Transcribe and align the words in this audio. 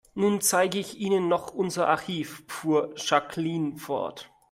Nun 0.15 0.41
zeige 0.41 0.79
ich 0.79 0.97
Ihnen 0.97 1.27
noch 1.27 1.53
unser 1.53 1.87
Archiv, 1.87 2.41
fuhr 2.47 2.91
Jacqueline 2.95 3.77
fort. 3.77 4.31